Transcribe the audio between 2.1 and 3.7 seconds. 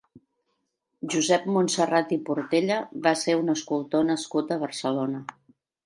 i Portella va ser un